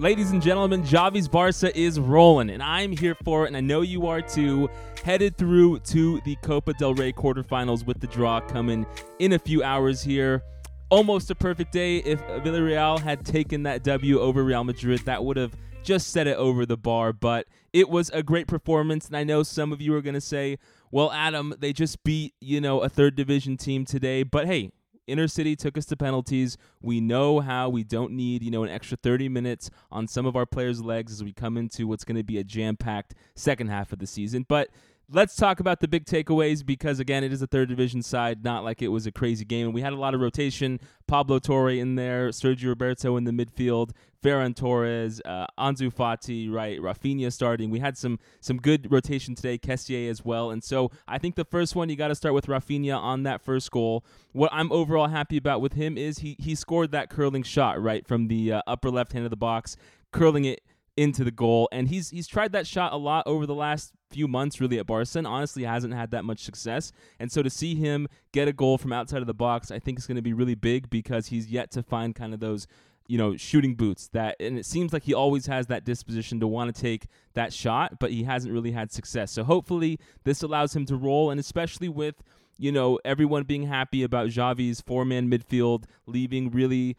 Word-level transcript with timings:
Ladies 0.00 0.32
and 0.32 0.42
gentlemen, 0.42 0.82
Xavi's 0.82 1.28
Barca 1.28 1.70
is 1.78 2.00
rolling, 2.00 2.50
and 2.50 2.60
I'm 2.60 2.90
here 2.90 3.14
for 3.22 3.44
it, 3.44 3.46
and 3.46 3.56
I 3.56 3.60
know 3.60 3.82
you 3.82 4.08
are 4.08 4.20
too. 4.20 4.68
Headed 5.04 5.38
through 5.38 5.78
to 5.84 6.20
the 6.22 6.34
Copa 6.42 6.72
del 6.72 6.94
Rey 6.94 7.12
quarterfinals 7.12 7.86
with 7.86 8.00
the 8.00 8.08
draw 8.08 8.40
coming 8.40 8.86
in 9.20 9.34
a 9.34 9.38
few 9.38 9.62
hours 9.62 10.02
here. 10.02 10.42
Almost 10.90 11.30
a 11.30 11.36
perfect 11.36 11.70
day. 11.70 11.98
If 11.98 12.20
Villarreal 12.26 12.98
had 12.98 13.24
taken 13.24 13.62
that 13.62 13.84
W 13.84 14.18
over 14.18 14.42
Real 14.42 14.64
Madrid, 14.64 14.98
that 15.04 15.24
would 15.24 15.36
have 15.36 15.54
just 15.84 16.08
set 16.08 16.26
it 16.26 16.38
over 16.38 16.66
the 16.66 16.76
bar, 16.76 17.12
but 17.12 17.46
it 17.72 17.88
was 17.88 18.10
a 18.10 18.24
great 18.24 18.48
performance, 18.48 19.06
and 19.06 19.16
I 19.16 19.22
know 19.22 19.44
some 19.44 19.72
of 19.72 19.80
you 19.80 19.94
are 19.94 20.02
going 20.02 20.14
to 20.14 20.20
say, 20.20 20.58
well, 20.90 21.12
Adam, 21.12 21.54
they 21.56 21.72
just 21.72 22.02
beat, 22.02 22.34
you 22.40 22.60
know, 22.60 22.80
a 22.80 22.88
third 22.88 23.14
division 23.14 23.56
team 23.56 23.84
today, 23.84 24.24
but 24.24 24.48
hey, 24.48 24.72
Intercity 25.08 25.56
took 25.56 25.76
us 25.76 25.84
to 25.86 25.96
penalties. 25.96 26.56
We 26.80 27.00
know 27.00 27.40
how 27.40 27.68
we 27.68 27.84
don't 27.84 28.12
need, 28.12 28.42
you 28.42 28.50
know, 28.50 28.64
an 28.64 28.70
extra 28.70 28.96
30 28.96 29.28
minutes 29.28 29.70
on 29.90 30.06
some 30.06 30.26
of 30.26 30.36
our 30.36 30.46
players' 30.46 30.82
legs 30.82 31.12
as 31.12 31.22
we 31.22 31.32
come 31.32 31.56
into 31.56 31.86
what's 31.86 32.04
going 32.04 32.16
to 32.16 32.22
be 32.22 32.38
a 32.38 32.44
jam-packed 32.44 33.14
second 33.34 33.68
half 33.68 33.92
of 33.92 33.98
the 33.98 34.06
season. 34.06 34.46
But 34.48 34.70
let's 35.10 35.36
talk 35.36 35.60
about 35.60 35.80
the 35.80 35.88
big 35.88 36.06
takeaways 36.06 36.64
because 36.64 36.98
again 36.98 37.22
it 37.22 37.32
is 37.32 37.42
a 37.42 37.46
third 37.46 37.68
division 37.68 38.02
side 38.02 38.42
not 38.42 38.64
like 38.64 38.80
it 38.80 38.88
was 38.88 39.06
a 39.06 39.12
crazy 39.12 39.44
game. 39.44 39.66
And 39.66 39.74
we 39.74 39.82
had 39.82 39.92
a 39.92 39.96
lot 39.96 40.14
of 40.14 40.20
rotation. 40.20 40.80
Pablo 41.06 41.38
torre 41.38 41.70
in 41.70 41.94
there 41.96 42.30
sergio 42.30 42.68
roberto 42.68 43.16
in 43.16 43.24
the 43.24 43.30
midfield 43.30 43.90
ferran 44.22 44.56
torres 44.56 45.20
uh, 45.24 45.46
ansu 45.58 45.92
fati 45.92 46.50
right 46.50 46.80
raphinha 46.80 47.32
starting. 47.32 47.70
We 47.70 47.80
had 47.80 47.98
some 47.98 48.18
some 48.40 48.56
good 48.56 48.90
rotation 48.90 49.34
today 49.34 49.58
Kessié 49.58 50.08
as 50.08 50.24
well. 50.24 50.50
And 50.50 50.64
so 50.64 50.90
i 51.06 51.18
think 51.18 51.34
the 51.34 51.44
first 51.44 51.76
one 51.76 51.88
you 51.88 51.96
got 51.96 52.08
to 52.08 52.14
start 52.14 52.34
with 52.34 52.46
raphinha 52.46 52.96
on 52.96 53.24
that 53.24 53.42
first 53.42 53.70
goal. 53.70 54.04
What 54.32 54.50
i'm 54.52 54.72
overall 54.72 55.08
happy 55.08 55.36
about 55.36 55.60
with 55.60 55.74
him 55.74 55.98
is 55.98 56.18
he 56.18 56.36
he 56.38 56.54
scored 56.54 56.92
that 56.92 57.10
curling 57.10 57.42
shot 57.42 57.82
right 57.82 58.06
from 58.06 58.28
the 58.28 58.52
uh, 58.54 58.62
upper 58.66 58.90
left 58.90 59.12
hand 59.12 59.24
of 59.24 59.30
the 59.30 59.36
box 59.36 59.76
curling 60.12 60.44
it 60.44 60.62
into 60.96 61.24
the 61.24 61.30
goal. 61.30 61.68
And 61.72 61.88
he's 61.88 62.10
he's 62.10 62.26
tried 62.26 62.52
that 62.52 62.66
shot 62.66 62.92
a 62.92 62.96
lot 62.96 63.26
over 63.26 63.46
the 63.46 63.54
last 63.54 63.92
few 64.14 64.28
months 64.28 64.60
really 64.60 64.78
at 64.78 64.86
Barca 64.86 65.18
and 65.18 65.26
honestly 65.26 65.64
hasn't 65.64 65.92
had 65.92 66.12
that 66.12 66.24
much 66.24 66.44
success. 66.44 66.92
And 67.18 67.30
so 67.32 67.42
to 67.42 67.50
see 67.50 67.74
him 67.74 68.06
get 68.32 68.46
a 68.46 68.52
goal 68.52 68.78
from 68.78 68.92
outside 68.92 69.20
of 69.20 69.26
the 69.26 69.34
box, 69.34 69.72
I 69.72 69.80
think 69.80 69.98
is 69.98 70.06
going 70.06 70.16
to 70.16 70.22
be 70.22 70.32
really 70.32 70.54
big 70.54 70.88
because 70.88 71.26
he's 71.26 71.48
yet 71.48 71.72
to 71.72 71.82
find 71.82 72.14
kind 72.14 72.32
of 72.32 72.40
those 72.40 72.68
you 73.06 73.18
know 73.18 73.36
shooting 73.36 73.74
boots 73.74 74.08
that 74.14 74.34
and 74.40 74.58
it 74.58 74.64
seems 74.64 74.92
like 74.94 75.02
he 75.02 75.12
always 75.12 75.44
has 75.44 75.66
that 75.66 75.84
disposition 75.84 76.40
to 76.40 76.46
want 76.46 76.74
to 76.74 76.80
take 76.80 77.06
that 77.34 77.52
shot 77.52 77.98
but 78.00 78.10
he 78.10 78.22
hasn't 78.22 78.50
really 78.50 78.70
had 78.70 78.90
success 78.90 79.30
so 79.30 79.44
hopefully 79.44 79.98
this 80.24 80.42
allows 80.42 80.74
him 80.74 80.86
to 80.86 80.96
roll 80.96 81.30
and 81.30 81.38
especially 81.38 81.86
with 81.86 82.14
you 82.56 82.72
know 82.72 82.98
everyone 83.04 83.42
being 83.42 83.64
happy 83.64 84.02
about 84.02 84.28
Xavi's 84.28 84.80
four-man 84.80 85.30
midfield 85.30 85.84
leaving 86.06 86.50
really 86.50 86.96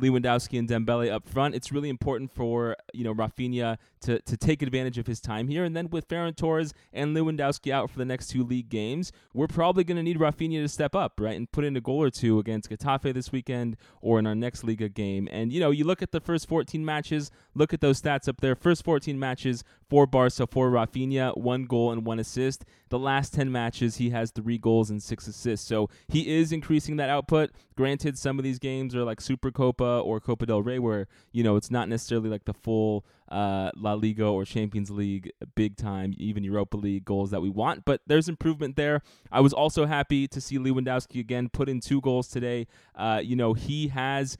Lewandowski 0.00 0.58
and 0.58 0.68
Dembele 0.68 1.10
up 1.10 1.26
front. 1.26 1.54
It's 1.54 1.72
really 1.72 1.88
important 1.88 2.30
for 2.30 2.76
you 2.92 3.02
know 3.02 3.14
Raphinha 3.14 3.78
to 4.02 4.20
to 4.20 4.36
take 4.36 4.60
advantage 4.62 4.98
of 4.98 5.06
his 5.06 5.20
time 5.20 5.48
here. 5.48 5.64
And 5.64 5.74
then 5.74 5.88
with 5.88 6.08
Ferran 6.08 6.36
Torres 6.36 6.74
and 6.92 7.16
Lewandowski 7.16 7.72
out 7.72 7.90
for 7.90 7.98
the 7.98 8.04
next 8.04 8.28
two 8.28 8.44
league 8.44 8.68
games, 8.68 9.10
we're 9.32 9.46
probably 9.46 9.84
going 9.84 9.96
to 9.96 10.02
need 10.02 10.18
Raphinha 10.18 10.62
to 10.62 10.68
step 10.68 10.94
up, 10.94 11.18
right, 11.18 11.36
and 11.36 11.50
put 11.50 11.64
in 11.64 11.76
a 11.76 11.80
goal 11.80 12.02
or 12.02 12.10
two 12.10 12.38
against 12.38 12.70
Getafe 12.70 13.14
this 13.14 13.32
weekend 13.32 13.76
or 14.02 14.18
in 14.18 14.26
our 14.26 14.34
next 14.34 14.64
Liga 14.64 14.88
game. 14.88 15.28
And 15.30 15.50
you 15.50 15.60
know, 15.60 15.70
you 15.70 15.84
look 15.84 16.02
at 16.02 16.12
the 16.12 16.20
first 16.20 16.46
14 16.48 16.84
matches, 16.84 17.30
look 17.54 17.72
at 17.72 17.80
those 17.80 18.00
stats 18.00 18.28
up 18.28 18.40
there. 18.40 18.54
First 18.54 18.84
14 18.84 19.18
matches 19.18 19.64
for 19.88 20.06
Barca 20.06 20.46
for 20.46 20.70
Raphinha, 20.70 21.36
one 21.36 21.64
goal 21.64 21.92
and 21.92 22.04
one 22.04 22.18
assist. 22.18 22.64
The 22.88 22.98
last 22.98 23.32
10 23.32 23.50
matches, 23.50 23.96
he 23.96 24.10
has 24.10 24.30
three 24.30 24.58
goals 24.58 24.90
and 24.90 25.02
six 25.02 25.26
assists. 25.26 25.66
So 25.66 25.88
he 26.08 26.36
is 26.36 26.52
increasing 26.52 26.96
that 26.96 27.08
output. 27.08 27.50
Granted, 27.76 28.18
some 28.18 28.38
of 28.38 28.44
these 28.44 28.58
games 28.58 28.94
are 28.94 29.04
like 29.04 29.20
Super 29.20 29.50
Copa 29.50 29.85
or 29.86 30.20
Copa 30.20 30.46
del 30.46 30.62
Rey, 30.62 30.78
where 30.78 31.08
you 31.32 31.42
know 31.42 31.56
it's 31.56 31.70
not 31.70 31.88
necessarily 31.88 32.28
like 32.28 32.44
the 32.44 32.54
full 32.54 33.04
uh, 33.30 33.70
La 33.76 33.94
Liga 33.94 34.24
or 34.24 34.44
Champions 34.44 34.90
League 34.90 35.32
big 35.54 35.76
time, 35.76 36.14
even 36.18 36.44
Europa 36.44 36.76
League 36.76 37.04
goals 37.04 37.30
that 37.30 37.40
we 37.40 37.50
want. 37.50 37.84
But 37.84 38.00
there's 38.06 38.28
improvement 38.28 38.76
there. 38.76 39.02
I 39.32 39.40
was 39.40 39.52
also 39.52 39.86
happy 39.86 40.28
to 40.28 40.40
see 40.40 40.58
Lewandowski 40.58 41.20
again 41.20 41.48
put 41.48 41.68
in 41.68 41.80
two 41.80 42.00
goals 42.00 42.28
today. 42.28 42.66
Uh, 42.94 43.20
you 43.22 43.36
know, 43.36 43.54
he 43.54 43.88
has 43.88 44.36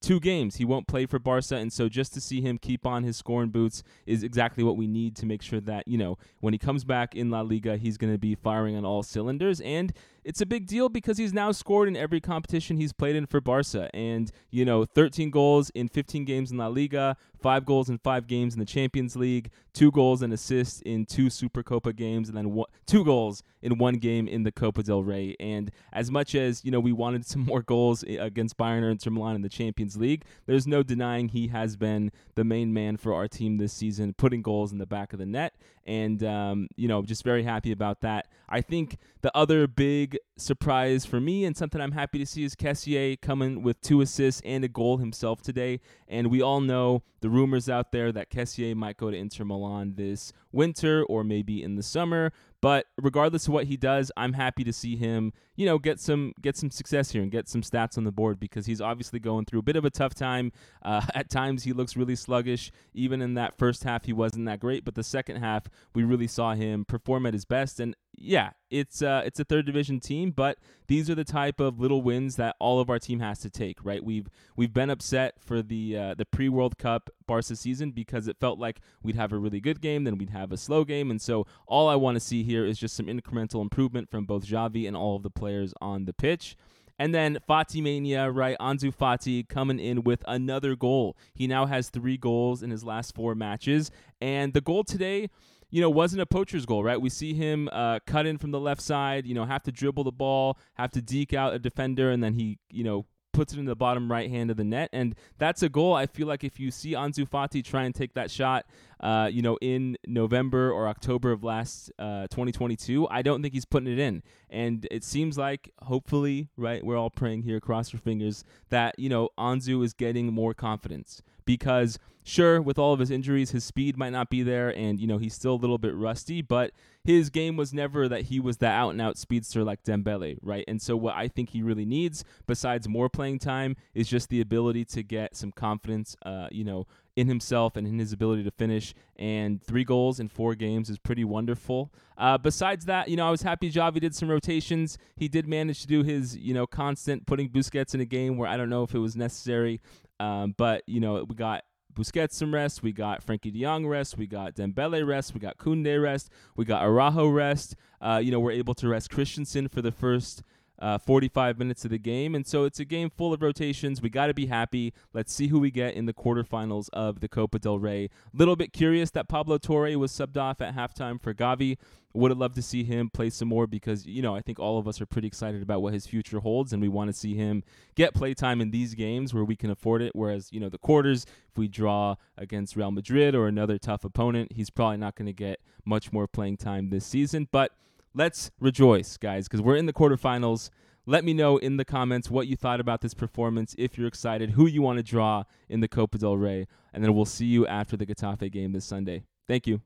two 0.00 0.20
games. 0.20 0.56
He 0.56 0.64
won't 0.64 0.86
play 0.86 1.06
for 1.06 1.18
Barca, 1.18 1.56
and 1.56 1.72
so 1.72 1.88
just 1.88 2.14
to 2.14 2.20
see 2.20 2.40
him 2.40 2.58
keep 2.58 2.86
on 2.86 3.04
his 3.04 3.16
scoring 3.16 3.50
boots 3.50 3.82
is 4.06 4.22
exactly 4.22 4.64
what 4.64 4.76
we 4.76 4.86
need 4.86 5.16
to 5.16 5.26
make 5.26 5.42
sure 5.42 5.60
that 5.60 5.86
you 5.86 5.98
know 5.98 6.18
when 6.40 6.52
he 6.54 6.58
comes 6.58 6.84
back 6.84 7.14
in 7.14 7.30
La 7.30 7.40
Liga, 7.40 7.76
he's 7.76 7.96
going 7.96 8.12
to 8.12 8.18
be 8.18 8.34
firing 8.34 8.76
on 8.76 8.84
all 8.84 9.02
cylinders. 9.02 9.60
And 9.60 9.92
it's 10.24 10.40
a 10.40 10.46
big 10.46 10.66
deal 10.66 10.88
because 10.88 11.18
he's 11.18 11.32
now 11.32 11.52
scored 11.52 11.88
in 11.88 11.96
every 11.96 12.20
competition 12.20 12.76
he's 12.76 12.92
played 12.92 13.16
in 13.16 13.26
for 13.26 13.40
Barca. 13.40 13.88
And, 13.94 14.30
you 14.50 14.64
know, 14.64 14.84
13 14.84 15.30
goals 15.30 15.70
in 15.70 15.88
15 15.88 16.24
games 16.24 16.50
in 16.50 16.58
La 16.58 16.66
Liga, 16.66 17.16
five 17.40 17.64
goals 17.64 17.88
in 17.88 17.98
five 17.98 18.26
games 18.26 18.54
in 18.54 18.60
the 18.60 18.66
Champions 18.66 19.16
League, 19.16 19.50
two 19.72 19.90
goals 19.90 20.22
and 20.22 20.32
assists 20.32 20.80
in 20.82 21.06
two 21.06 21.30
Super 21.30 21.62
Copa 21.62 21.92
games, 21.92 22.28
and 22.28 22.36
then 22.36 22.52
one, 22.52 22.68
two 22.86 23.04
goals 23.04 23.42
in 23.62 23.78
one 23.78 23.94
game 23.94 24.26
in 24.26 24.42
the 24.42 24.52
Copa 24.52 24.82
del 24.82 25.02
Rey. 25.02 25.36
And 25.38 25.70
as 25.92 26.10
much 26.10 26.34
as, 26.34 26.64
you 26.64 26.70
know, 26.70 26.80
we 26.80 26.92
wanted 26.92 27.26
some 27.26 27.42
more 27.42 27.62
goals 27.62 28.02
against 28.02 28.56
Bayern 28.56 28.82
or 28.82 28.90
Inter 28.90 29.10
Milan 29.10 29.36
in 29.36 29.42
the 29.42 29.48
Champions 29.48 29.96
League, 29.96 30.24
there's 30.46 30.66
no 30.66 30.82
denying 30.82 31.28
he 31.28 31.48
has 31.48 31.76
been 31.76 32.10
the 32.34 32.44
main 32.44 32.72
man 32.72 32.96
for 32.96 33.14
our 33.14 33.28
team 33.28 33.58
this 33.58 33.72
season, 33.72 34.14
putting 34.14 34.42
goals 34.42 34.72
in 34.72 34.78
the 34.78 34.86
back 34.86 35.12
of 35.12 35.18
the 35.18 35.26
net. 35.26 35.54
And, 35.86 36.22
um, 36.22 36.68
you 36.76 36.88
know, 36.88 37.02
just 37.02 37.24
very 37.24 37.42
happy 37.42 37.72
about 37.72 38.00
that. 38.02 38.28
I 38.48 38.60
think 38.60 38.98
the 39.22 39.36
other 39.36 39.66
big 39.66 40.18
surprise 40.36 41.04
for 41.04 41.20
me 41.20 41.44
and 41.44 41.56
something 41.56 41.80
I'm 41.80 41.92
happy 41.92 42.18
to 42.18 42.26
see 42.26 42.44
is 42.44 42.54
Kessié 42.54 43.20
coming 43.20 43.62
with 43.62 43.80
two 43.80 44.00
assists 44.00 44.42
and 44.44 44.64
a 44.64 44.68
goal 44.68 44.98
himself 44.98 45.42
today. 45.42 45.80
And 46.08 46.28
we 46.28 46.42
all 46.42 46.60
know 46.60 47.02
the 47.20 47.29
rumors 47.30 47.68
out 47.68 47.92
there 47.92 48.12
that 48.12 48.30
Kessié 48.30 48.74
might 48.74 48.96
go 48.96 49.10
to 49.10 49.16
Inter 49.16 49.44
Milan 49.44 49.94
this 49.96 50.32
winter 50.52 51.04
or 51.04 51.24
maybe 51.24 51.62
in 51.62 51.76
the 51.76 51.82
summer. 51.82 52.32
But 52.62 52.86
regardless 53.00 53.46
of 53.46 53.54
what 53.54 53.66
he 53.66 53.76
does, 53.76 54.12
I'm 54.16 54.34
happy 54.34 54.64
to 54.64 54.72
see 54.72 54.96
him, 54.96 55.32
you 55.56 55.64
know, 55.64 55.78
get 55.78 55.98
some 55.98 56.34
get 56.42 56.56
some 56.58 56.70
success 56.70 57.10
here 57.10 57.22
and 57.22 57.30
get 57.30 57.48
some 57.48 57.62
stats 57.62 57.96
on 57.96 58.04
the 58.04 58.12
board 58.12 58.38
because 58.38 58.66
he's 58.66 58.82
obviously 58.82 59.18
going 59.18 59.46
through 59.46 59.60
a 59.60 59.62
bit 59.62 59.76
of 59.76 59.84
a 59.86 59.90
tough 59.90 60.14
time. 60.14 60.52
Uh, 60.82 61.00
at 61.14 61.30
times, 61.30 61.64
he 61.64 61.72
looks 61.72 61.96
really 61.96 62.16
sluggish. 62.16 62.70
Even 62.92 63.22
in 63.22 63.34
that 63.34 63.56
first 63.56 63.84
half, 63.84 64.04
he 64.04 64.12
wasn't 64.12 64.44
that 64.46 64.60
great, 64.60 64.84
but 64.84 64.94
the 64.94 65.02
second 65.02 65.36
half, 65.36 65.68
we 65.94 66.04
really 66.04 66.26
saw 66.26 66.54
him 66.54 66.84
perform 66.84 67.24
at 67.24 67.32
his 67.32 67.46
best. 67.46 67.80
And 67.80 67.96
yeah, 68.22 68.50
it's 68.70 69.00
uh, 69.00 69.22
it's 69.24 69.40
a 69.40 69.44
third 69.44 69.64
division 69.64 69.98
team, 69.98 70.30
but 70.30 70.58
these 70.88 71.08
are 71.08 71.14
the 71.14 71.24
type 71.24 71.58
of 71.58 71.80
little 71.80 72.02
wins 72.02 72.36
that 72.36 72.54
all 72.58 72.78
of 72.78 72.90
our 72.90 72.98
team 72.98 73.20
has 73.20 73.38
to 73.40 73.50
take. 73.50 73.82
Right? 73.82 74.04
We've 74.04 74.28
we've 74.56 74.74
been 74.74 74.90
upset 74.90 75.36
for 75.40 75.62
the 75.62 75.96
uh, 75.96 76.14
the 76.14 76.26
pre 76.26 76.50
World 76.50 76.76
Cup 76.76 77.08
Barca 77.26 77.56
season 77.56 77.92
because 77.92 78.28
it 78.28 78.36
felt 78.38 78.58
like 78.58 78.80
we'd 79.02 79.16
have 79.16 79.32
a 79.32 79.38
really 79.38 79.60
good 79.60 79.80
game, 79.80 80.04
then 80.04 80.18
we'd 80.18 80.30
have 80.30 80.52
a 80.52 80.58
slow 80.58 80.84
game, 80.84 81.10
and 81.10 81.20
so 81.20 81.46
all 81.66 81.88
I 81.88 81.96
want 81.96 82.16
to 82.16 82.20
see 82.20 82.42
here 82.42 82.66
is 82.66 82.78
just 82.78 82.94
some 82.94 83.06
incremental 83.06 83.62
improvement 83.62 84.10
from 84.10 84.26
both 84.26 84.44
Xavi 84.44 84.86
and 84.86 84.96
all 84.96 85.16
of 85.16 85.22
the 85.22 85.30
players 85.30 85.72
on 85.80 86.04
the 86.04 86.12
pitch. 86.12 86.56
And 86.98 87.14
then 87.14 87.38
Fati 87.48 87.82
Mania, 87.82 88.30
right? 88.30 88.58
Ansu 88.60 88.94
Fati 88.94 89.48
coming 89.48 89.80
in 89.80 90.04
with 90.04 90.22
another 90.28 90.76
goal. 90.76 91.16
He 91.32 91.46
now 91.46 91.64
has 91.64 91.88
three 91.88 92.18
goals 92.18 92.62
in 92.62 92.70
his 92.70 92.84
last 92.84 93.14
four 93.14 93.34
matches. 93.34 93.90
And 94.20 94.52
the 94.52 94.60
goal 94.60 94.84
today, 94.84 95.30
you 95.70 95.80
know, 95.80 95.90
wasn't 95.90 96.22
a 96.22 96.26
poacher's 96.26 96.66
goal, 96.66 96.82
right? 96.82 97.00
We 97.00 97.10
see 97.10 97.34
him 97.34 97.68
uh, 97.72 98.00
cut 98.06 98.26
in 98.26 98.38
from 98.38 98.50
the 98.50 98.60
left 98.60 98.80
side, 98.80 99.26
you 99.26 99.34
know, 99.34 99.44
have 99.44 99.62
to 99.64 99.72
dribble 99.72 100.04
the 100.04 100.12
ball, 100.12 100.58
have 100.74 100.90
to 100.92 101.02
deke 101.02 101.34
out 101.34 101.54
a 101.54 101.58
defender, 101.58 102.10
and 102.10 102.22
then 102.22 102.34
he, 102.34 102.58
you 102.70 102.84
know, 102.84 103.06
puts 103.32 103.52
it 103.52 103.58
in 103.58 103.64
the 103.64 103.76
bottom 103.76 104.10
right 104.10 104.28
hand 104.28 104.50
of 104.50 104.56
the 104.56 104.64
net. 104.64 104.90
And 104.92 105.14
that's 105.38 105.62
a 105.62 105.68
goal. 105.68 105.94
I 105.94 106.06
feel 106.06 106.26
like 106.26 106.44
if 106.44 106.58
you 106.58 106.70
see 106.70 106.92
Ansu 106.92 107.28
Fati 107.28 107.64
try 107.64 107.84
and 107.84 107.94
take 107.94 108.14
that 108.14 108.30
shot, 108.30 108.66
uh, 109.00 109.28
you 109.32 109.42
know, 109.42 109.56
in 109.60 109.96
November 110.06 110.70
or 110.72 110.88
October 110.88 111.32
of 111.32 111.44
last 111.44 111.92
uh, 111.98 112.26
2022, 112.28 113.08
I 113.08 113.22
don't 113.22 113.40
think 113.42 113.54
he's 113.54 113.64
putting 113.64 113.92
it 113.92 113.98
in. 113.98 114.22
And 114.50 114.86
it 114.90 115.04
seems 115.04 115.38
like, 115.38 115.70
hopefully, 115.82 116.48
right, 116.56 116.84
we're 116.84 116.98
all 116.98 117.10
praying 117.10 117.42
here, 117.42 117.60
cross 117.60 117.92
your 117.92 118.00
fingers, 118.00 118.44
that, 118.68 118.98
you 118.98 119.08
know, 119.08 119.30
Ansu 119.38 119.84
is 119.84 119.92
getting 119.92 120.32
more 120.32 120.54
confidence 120.54 121.22
because 121.50 121.98
sure 122.22 122.62
with 122.62 122.78
all 122.78 122.92
of 122.92 123.00
his 123.00 123.10
injuries 123.10 123.50
his 123.50 123.64
speed 123.64 123.96
might 123.96 124.10
not 124.10 124.30
be 124.30 124.40
there 124.40 124.68
and 124.76 125.00
you 125.00 125.06
know 125.06 125.18
he's 125.18 125.34
still 125.34 125.54
a 125.54 125.56
little 125.56 125.78
bit 125.78 125.92
rusty 125.96 126.40
but 126.42 126.70
his 127.02 127.30
game 127.30 127.56
was 127.56 127.72
never 127.72 128.08
that 128.08 128.22
he 128.22 128.38
was 128.38 128.58
that 128.58 128.74
out 128.74 128.90
and 128.90 129.00
out 129.00 129.16
speedster 129.16 129.64
like 129.64 129.82
Dembele 129.82 130.38
right? 130.42 130.64
And 130.68 130.80
so 130.80 130.96
what 130.96 131.16
I 131.16 131.28
think 131.28 131.50
he 131.50 131.62
really 131.62 131.86
needs 131.86 132.24
besides 132.46 132.88
more 132.88 133.08
playing 133.08 133.38
time 133.38 133.76
is 133.94 134.06
just 134.06 134.28
the 134.28 134.40
ability 134.40 134.84
to 134.86 135.02
get 135.02 135.34
some 135.34 135.50
confidence 135.50 136.16
uh, 136.24 136.48
you 136.50 136.64
know 136.64 136.86
in 137.16 137.26
himself 137.26 137.76
and 137.76 137.86
in 137.86 137.98
his 137.98 138.12
ability 138.12 138.44
to 138.44 138.50
finish. 138.50 138.94
And 139.16 139.62
three 139.62 139.84
goals 139.84 140.20
in 140.20 140.28
four 140.28 140.54
games 140.54 140.88
is 140.88 140.98
pretty 140.98 141.24
wonderful. 141.24 141.92
Uh, 142.16 142.38
besides 142.38 142.84
that 142.86 143.08
you 143.08 143.16
know 143.16 143.26
I 143.26 143.30
was 143.30 143.42
happy 143.42 143.70
Xavi 143.72 144.00
did 144.00 144.14
some 144.14 144.30
rotations. 144.30 144.98
He 145.16 145.28
did 145.28 145.48
manage 145.48 145.80
to 145.82 145.86
do 145.86 146.02
his 146.02 146.36
you 146.36 146.52
know 146.52 146.66
constant 146.66 147.26
putting 147.26 147.48
Busquets 147.48 147.94
in 147.94 148.00
a 148.00 148.06
game 148.06 148.36
where 148.36 148.48
I 148.48 148.56
don't 148.56 148.70
know 148.70 148.82
if 148.82 148.94
it 148.94 148.98
was 148.98 149.16
necessary 149.16 149.80
um, 150.20 150.54
but 150.56 150.82
you 150.86 151.00
know, 151.00 151.24
we 151.28 151.34
got 151.34 151.64
Busquets 151.94 152.34
some 152.34 152.54
rest, 152.54 152.82
we 152.82 152.92
got 152.92 153.24
Frenkie 153.24 153.52
De 153.52 153.62
Jong 153.62 153.86
rest, 153.86 154.16
we 154.16 154.26
got 154.26 154.54
Dembele 154.54 155.06
rest, 155.06 155.34
we 155.34 155.40
got 155.40 155.58
Koundé 155.58 156.00
rest, 156.00 156.30
we 156.56 156.64
got 156.64 156.82
Araujo 156.84 157.26
rest. 157.26 157.74
Uh, 158.00 158.20
you 158.22 158.30
know, 158.30 158.38
we're 158.38 158.52
able 158.52 158.74
to 158.74 158.88
rest 158.88 159.10
Christensen 159.10 159.66
for 159.68 159.82
the 159.82 159.90
first 159.90 160.42
uh, 160.80 160.98
45 160.98 161.58
minutes 161.58 161.84
of 161.84 161.90
the 161.90 161.98
game. 161.98 162.34
And 162.34 162.46
so 162.46 162.64
it's 162.64 162.80
a 162.80 162.84
game 162.84 163.10
full 163.10 163.32
of 163.32 163.42
rotations. 163.42 164.00
We 164.00 164.08
got 164.08 164.26
to 164.28 164.34
be 164.34 164.46
happy. 164.46 164.92
Let's 165.12 165.32
see 165.32 165.48
who 165.48 165.60
we 165.60 165.70
get 165.70 165.94
in 165.94 166.06
the 166.06 166.14
quarterfinals 166.14 166.88
of 166.92 167.20
the 167.20 167.28
Copa 167.28 167.58
del 167.58 167.78
Rey. 167.78 168.08
Little 168.32 168.56
bit 168.56 168.72
curious 168.72 169.10
that 169.12 169.28
Pablo 169.28 169.58
Torre 169.58 169.96
was 169.98 170.12
subbed 170.12 170.36
off 170.36 170.60
at 170.60 170.74
halftime 170.74 171.20
for 171.20 171.34
Gavi. 171.34 171.76
Would 172.12 172.32
have 172.32 172.38
loved 172.38 172.56
to 172.56 172.62
see 172.62 172.82
him 172.82 173.08
play 173.08 173.30
some 173.30 173.46
more 173.46 173.68
because, 173.68 174.04
you 174.04 174.20
know, 174.20 174.34
I 174.34 174.40
think 174.40 174.58
all 174.58 174.78
of 174.78 174.88
us 174.88 175.00
are 175.00 175.06
pretty 175.06 175.28
excited 175.28 175.62
about 175.62 175.80
what 175.80 175.92
his 175.92 176.08
future 176.08 176.40
holds 176.40 176.72
and 176.72 176.82
we 176.82 176.88
want 176.88 177.08
to 177.08 177.12
see 177.12 177.34
him 177.34 177.62
get 177.94 178.14
playtime 178.14 178.60
in 178.60 178.72
these 178.72 178.94
games 178.94 179.32
where 179.32 179.44
we 179.44 179.54
can 179.54 179.70
afford 179.70 180.02
it. 180.02 180.10
Whereas, 180.16 180.48
you 180.50 180.58
know, 180.58 180.68
the 180.68 180.78
quarters, 180.78 181.24
if 181.48 181.56
we 181.56 181.68
draw 181.68 182.16
against 182.36 182.74
Real 182.74 182.90
Madrid 182.90 183.36
or 183.36 183.46
another 183.46 183.78
tough 183.78 184.04
opponent, 184.04 184.54
he's 184.54 184.70
probably 184.70 184.96
not 184.96 185.14
going 185.14 185.26
to 185.26 185.32
get 185.32 185.60
much 185.84 186.12
more 186.12 186.26
playing 186.26 186.56
time 186.56 186.90
this 186.90 187.06
season. 187.06 187.46
But 187.52 187.70
let's 188.14 188.50
rejoice, 188.60 189.16
guys, 189.16 189.48
because 189.48 189.62
we're 189.62 189.76
in 189.76 189.86
the 189.86 189.92
quarterfinals. 189.92 190.70
Let 191.06 191.24
me 191.24 191.32
know 191.32 191.56
in 191.56 191.76
the 191.76 191.84
comments 191.84 192.30
what 192.30 192.46
you 192.46 192.56
thought 192.56 192.80
about 192.80 193.00
this 193.00 193.14
performance, 193.14 193.74
if 193.78 193.98
you're 193.98 194.06
excited, 194.06 194.50
who 194.50 194.66
you 194.66 194.82
want 194.82 194.98
to 194.98 195.02
draw 195.02 195.44
in 195.68 195.80
the 195.80 195.88
Copa 195.88 196.18
del 196.18 196.36
Rey, 196.36 196.66
and 196.92 197.02
then 197.02 197.14
we'll 197.14 197.24
see 197.24 197.46
you 197.46 197.66
after 197.66 197.96
the 197.96 198.06
Getafe 198.06 198.50
game 198.52 198.72
this 198.72 198.84
Sunday. 198.84 199.24
Thank 199.48 199.66
you. 199.66 199.80